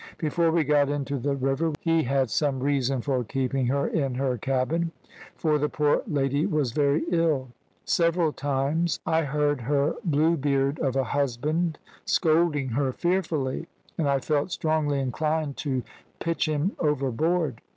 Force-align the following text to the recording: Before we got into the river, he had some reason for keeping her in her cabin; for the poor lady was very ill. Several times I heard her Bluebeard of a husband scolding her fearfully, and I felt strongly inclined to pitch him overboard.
Before 0.17 0.49
we 0.49 0.63
got 0.63 0.89
into 0.89 1.19
the 1.19 1.35
river, 1.35 1.73
he 1.79 2.01
had 2.01 2.31
some 2.31 2.59
reason 2.61 3.01
for 3.01 3.23
keeping 3.23 3.67
her 3.67 3.85
in 3.87 4.15
her 4.15 4.35
cabin; 4.35 4.91
for 5.35 5.59
the 5.59 5.69
poor 5.69 6.01
lady 6.07 6.47
was 6.47 6.71
very 6.71 7.03
ill. 7.09 7.49
Several 7.85 8.31
times 8.33 8.99
I 9.05 9.21
heard 9.25 9.61
her 9.61 9.93
Bluebeard 10.03 10.79
of 10.79 10.95
a 10.95 11.03
husband 11.03 11.77
scolding 12.03 12.69
her 12.69 12.91
fearfully, 12.91 13.67
and 13.95 14.09
I 14.09 14.17
felt 14.17 14.49
strongly 14.49 14.99
inclined 14.99 15.55
to 15.57 15.83
pitch 16.17 16.47
him 16.49 16.71
overboard. 16.79 17.61